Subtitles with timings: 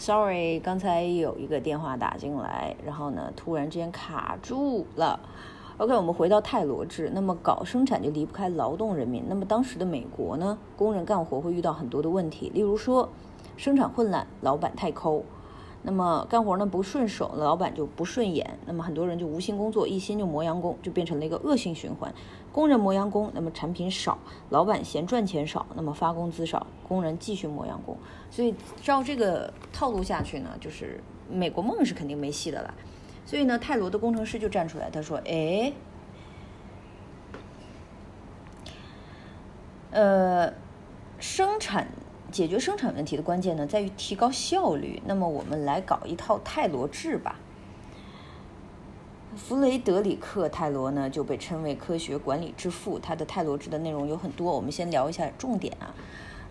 [0.00, 5.20] Sorry，刚才有一个电话打进来，然后呢，突然之间卡住了。
[5.76, 9.24] OK，我们回到泰罗制，那么搞生产就离不开劳动人民。
[9.28, 13.10] 那么当时的美国呢，工人干活会遇到很多的问题，例如说
[13.58, 15.22] 生产混乱，老板太抠。
[15.82, 22.12] 那么干活呢不顺手，老板就不顺眼，那么很多人就无心工作，一心就磨洋工，就变成了一个恶性循环。
[22.52, 24.18] 工人磨洋工，那么产品少，
[24.50, 27.96] 老板嫌赚钱少，那么发工资少，工人继续磨洋工。
[28.30, 32.74] 所以照这个套路下去呢，就是美国梦是肯定没戏的了。
[33.24, 35.72] 所以呢，泰罗的工程师就站出来，他说：“哎，
[39.92, 40.52] 呃，
[41.18, 41.88] 生产。”
[42.30, 45.02] 解决生产问题的关键呢，在于提高效率。
[45.06, 47.36] 那么，我们来搞一套泰罗制吧。
[49.36, 52.98] 弗雷德里克·泰罗呢，就被称为科学管理之父。
[52.98, 55.94] 他的泰罗制的内容有很多，我们先聊一下重点啊。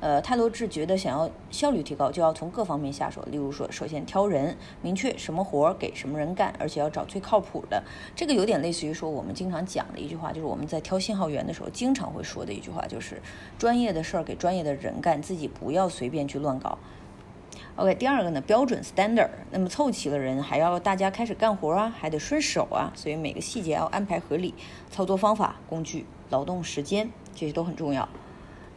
[0.02, 3.22] 呃，泰罗治觉得想要效率提高，就要从各方面下手。
[3.24, 7.84] 例如说，首先挑人，明确什么活儿给什么人干，而且要找最靠谱的。
[8.16, 13.22] 这个有点类似于说我们经常讲的一句话，就是我们在挑信号员的时候经常会说的一句话，就是
[13.58, 16.78] 专业的事儿给专业的人干，自己不要随便去乱搞。
[17.76, 24.54] OK，第二个呢，标准 standard，那么凑齐了人，还要大家开始干活啊，还得顺手啊，所以每个细节要安排合理，
[24.90, 28.08] 操作方法、工具、劳动时间这些都很重要。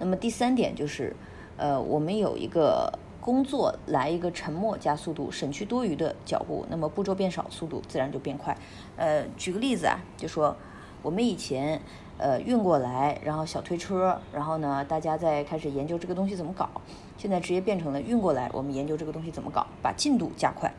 [0.03, 1.14] 那么第三点就是，
[1.56, 8.58] 呃，我们有一个工作来一个沉默加速度，省去多余的脚步，那么步骤变少，速度自然就变快。
[8.97, 10.56] 呃，举个例子啊，就说
[11.03, 11.80] 我们以前
[12.19, 16.69] 呃运过来，然后小推车，然后呢大家在开始研究这个东西怎么搞，
[17.17, 20.75] 现在直接变成了运过来，我们研究这个东西怎么搞，把进度加快。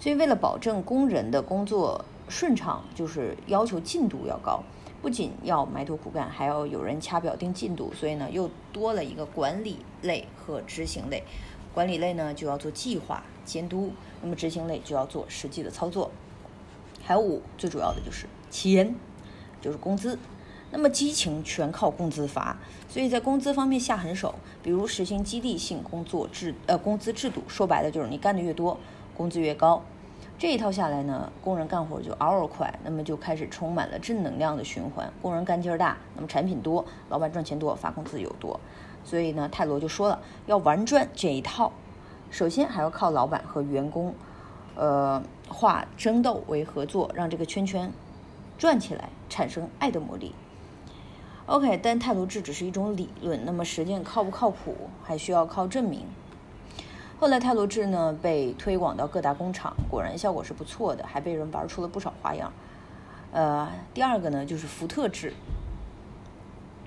[0.00, 4.64] 所以为了保证工人的工作顺畅，就是要求进度要高。
[5.04, 11.22] 不仅要埋头苦干，还要有人掐表定进度，所以呢，又多了一个管理类和执行类。
[11.74, 16.10] 管理类呢就要做计划监督，那么执行类就要做实际的操作。
[17.02, 18.96] 还有五，最主要的就是钱，
[19.60, 20.18] 就是工资。
[20.70, 22.56] 那么激情全靠工资发，
[22.88, 28.78] 所以在工资方面下狠手，比如实行激励性工作制，呃，工资制度，说白了就是你干的越多，
[29.14, 29.84] 工资越高。
[30.44, 35.10] 这一套下来呢，工人干活就嗷嗷快，那么就开始充满了正能量的循环。
[35.22, 38.60] 工人干劲儿大，那么产品多，老板赚钱多，发工资又多。
[39.06, 41.72] 所以呢，泰罗就说了，要玩转这一套，
[42.28, 44.14] 首先还要靠老板和员工，
[44.74, 47.90] 呃，化争斗为合作，让这个圈圈
[48.58, 50.34] 转起来，产生爱的魔力。
[51.46, 56.02] OK，但泰罗制只是一种理论，那么实践靠不靠谱，还需要靠证明。
[57.20, 62.52] 后来泰罗制呢被推广到各大工厂，果然效果是不错的，还被人玩出了不少花样。
[63.32, 65.32] 呃，第二个呢就是福特制。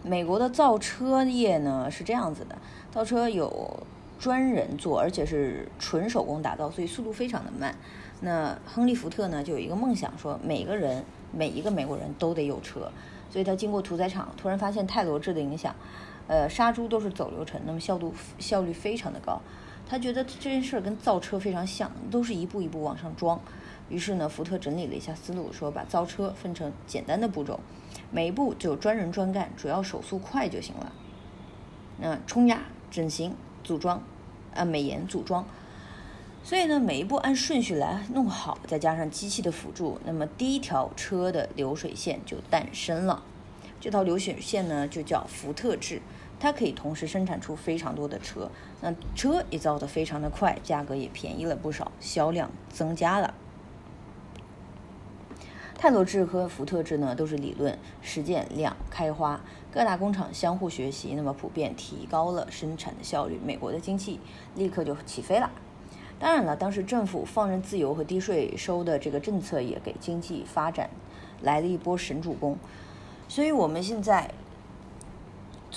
[0.03, 2.57] 美国的造车业呢是这样子的，
[2.91, 3.83] 造车有
[4.19, 7.75] 专人做，而且是纯手工打造，所以速度非常的慢。
[8.21, 12.91] 那亨利福特呢就有一个梦想，说每个人每一个美国人都得有车，
[13.29, 15.75] 所以他经过屠宰场，突然发现泰罗制的影响，
[16.27, 19.41] 呃，杀猪都是走流程，那么效度效率非常的高。
[19.89, 23.39] 他觉得这件事儿跟造车非常像，都是一步一步往上装。
[23.89, 27.59] 于是呢，福特整理了一下思路，说把造车分成简单的步骤，
[28.11, 30.91] 每一步就专人专干，主要手速快就行了。
[31.99, 32.61] 那冲压、
[32.91, 33.33] 整形、
[33.63, 34.03] 组装，
[34.53, 35.45] 啊，美颜、组装。
[36.43, 43.23] 所以呢，每一步按顺序来弄好，再加上机器的辅助，那么第一条车的流水线就诞生了。
[43.79, 46.01] 这套流水线呢，就叫福特制。
[46.39, 53.33] 它可以同时生产出非常多的车，那车也造得非常的快，价格也便宜了不少，销量增加了。
[55.75, 64.19] 泰罗制和福特制呢都是理论，实践两开花，各大工厂相互学习，那么普遍提高了生产的效率，美国的经济
[64.53, 65.49] 立刻就起飞了。
[66.19, 70.89] 当然了，当时政府放任自由和低税收的这个政策也给经济发展
[71.41, 72.57] 来了一波神助攻，
[73.27, 74.29] 所以我们现在。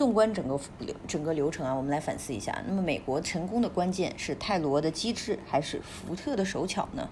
[0.00, 2.62] 纵观整个流整个流程啊，我们来反思一下。
[2.66, 7.06] 那么，美国成功的关键是泰罗的机智，还是福特的手巧呢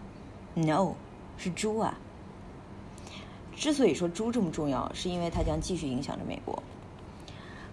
[0.54, 0.94] ？No，
[1.36, 1.98] 是猪啊！
[3.54, 6.62] 之所以说猪这么重要，是因为它将继续影响着美国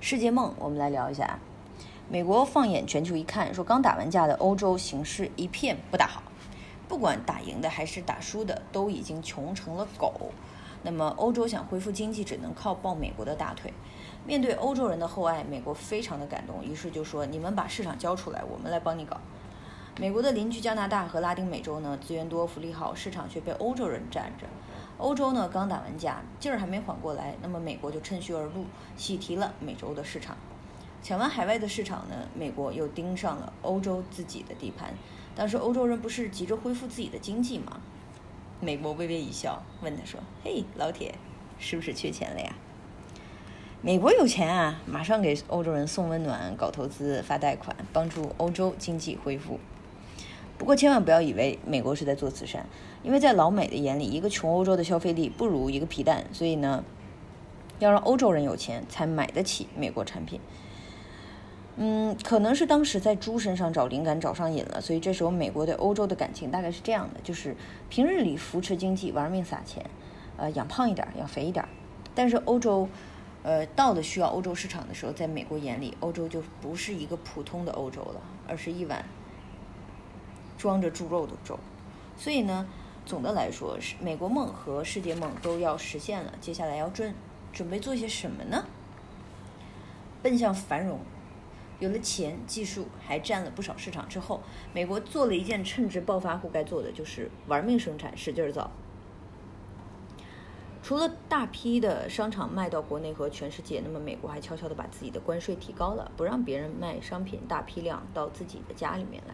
[0.01, 0.53] 世界梦。
[0.59, 1.39] 我们来聊一下，
[2.09, 6.23] 美国放眼全球一看，说刚打完架的欧洲形势一片不大好，
[6.89, 10.33] 不管打赢的还是打输的，都已经穷成了狗。
[10.83, 13.73] 那么，欧洲想恢复经济，只能靠抱美国的大腿。
[14.25, 19.21] 面对欧洲人的厚爱，美国非常的感动，于是就说：“你们把市场交出来，我们来帮你搞。”
[19.97, 24.47] 美国的邻居加拿大和拉丁美洲呢，资源多，福利好，市场却被欧洲人占着。
[24.97, 28.65] 欧洲呢刚打完架，劲儿还没缓过来，那么美国就趁虚而入，
[28.97, 30.35] 喜提了美洲的市场。
[31.03, 34.93] 抢完海外的市场呢，美国又盯上了欧洲自己的地盘。
[35.35, 37.79] 当时欧洲人不是急着恢复自己的经济吗？
[38.59, 41.13] 美国微微一笑，问他说：“嘿，老铁，
[41.59, 42.55] 是不是缺钱了呀？”
[43.85, 49.59] 美国有钱啊，马上给欧洲人送温暖、搞投资、发贷款，帮助欧洲经济恢复。
[50.57, 52.65] 不过千万不要以为美国是在做慈善，
[53.03, 56.83] 因为在老美的眼里，一个穷欧洲的消费力不如一个皮蛋，所以呢，
[57.77, 60.39] 要让欧洲人有钱才买得起美国产品。
[61.75, 67.55] 嗯，可能是当时在猪身上找灵感找上瘾了，所以这时候美国对欧洲的感情大概是这样的：就是
[67.87, 69.85] 平日里扶持经济，玩命撒钱，
[70.37, 71.63] 呃，养胖一点，养肥一点。
[72.15, 72.89] 但是欧洲，
[73.45, 79.05] 呃，到的需要欧洲市场的时候，在美国眼里，欧洲就不是一个普通的欧洲了，而是一碗
[80.57, 81.59] 装着猪肉的粥。
[82.17, 82.67] 所以呢，
[83.05, 86.33] 总的来说，是美国梦和世界梦都要实现了。
[86.41, 87.13] 接下来要准
[87.53, 88.65] 准备做些什么呢？
[90.23, 90.99] 奔向繁荣。
[91.77, 94.41] 有了钱、技术，还占了不少市场之后，
[94.73, 98.71] 美国做了一件称职暴发户该做的，就是玩命生产、使劲造。
[100.85, 109.33] 除了大批的商场卖到国内和全世界，那么美国还悄悄地把自己的关税提高了，不让别人卖商品大批量到自己的家里面来。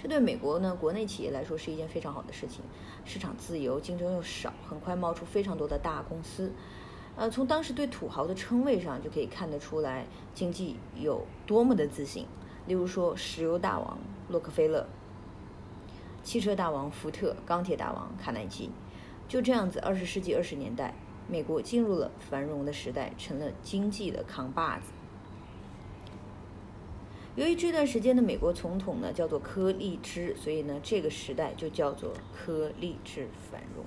[0.00, 2.60] 这对美国呢国内企业来说是一件非常好的事情，
[3.04, 6.52] 市场自由，竞争又少，很快冒出非常多的大公司。
[7.16, 12.24] 呃，从当时对土豪的称谓上就可以看得出来，经济有多么的自信。
[12.68, 13.98] 例如说，石油大王
[14.28, 14.86] 洛克菲勒，
[16.22, 18.70] 汽车大王福特，钢铁大王卡耐基，
[19.28, 20.94] 就这样子，二十世纪二十年代，
[21.28, 24.90] 美国进入了繁荣的时代，成了经济的扛把子。
[27.36, 33.84] 由于这段时间的美国总统呢叫做柯立芝，所以呢这个时代就叫做柯立芝繁荣。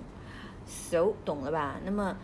[0.65, 1.81] So，懂了吧？
[1.83, 2.15] 那么。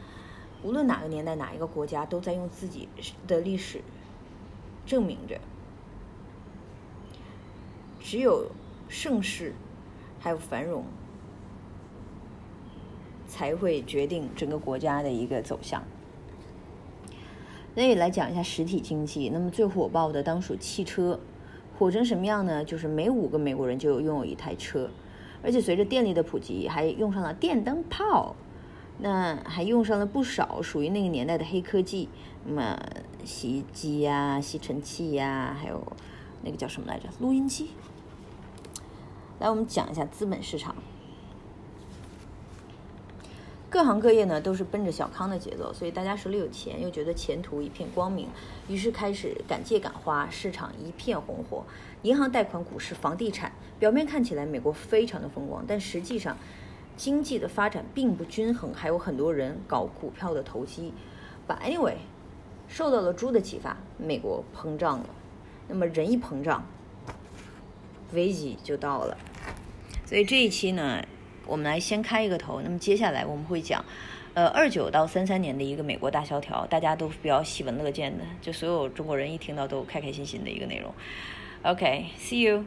[0.63, 2.89] 无论哪个年代、哪一个国家，都在用自己
[3.27, 3.79] 的历史
[4.87, 5.39] 证明着，
[7.99, 8.49] 只有
[8.89, 9.53] 盛世
[10.19, 10.83] 还有繁荣，
[13.27, 15.83] 才会决定整个国家的一个走向。
[17.75, 21.19] 那也来讲一下实体经济，那么最火爆的当属汽车，
[21.77, 22.63] 火成什么样呢？
[22.63, 24.89] 就是每五个美国人就拥有一台车，
[25.43, 28.35] 而且随着电力的普及，还用上了电灯泡。
[28.99, 32.09] 那还用上了不少属于那个年代的黑科技，
[32.47, 32.79] 那么
[33.23, 35.79] 洗衣机呀、吸尘器呀，还有
[36.41, 37.07] 那个叫什么来着？
[37.19, 37.69] 录音机。
[39.37, 40.75] 来，我们讲一下资本市场。
[43.77, 48.27] 各行各业呢都是奔着小康的节奏，所以大家手里有钱，又觉得前途一片光明，
[48.67, 51.63] 于是开始敢借敢花，市场一片红火。
[52.01, 56.35] 银行贷款、股市、房地产，表面看起来美国非常的风光，但实际上。
[56.95, 60.91] 经济的发展并不均衡，还有很多人搞股票的投机。
[61.47, 61.97] But anyway，
[62.67, 65.05] 受到了猪的启发，美国膨胀了。
[65.67, 66.65] 那么人一膨胀，
[68.13, 69.15] 危机就到了。
[70.07, 71.05] 所以这一期呢，
[71.47, 72.61] 我们来先开一个头。
[72.61, 73.83] 那么接下来我们会讲，
[74.33, 80.93] 呃，二九到三三年的一个美国大萧条，大家都比较喜闻乐见的，就所有中国人一听到都开开心心的一个内容。
[81.63, 82.63] OK，see you。